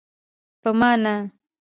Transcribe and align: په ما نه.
په 0.61 0.69
ما 0.79 0.91
نه. 1.03 1.13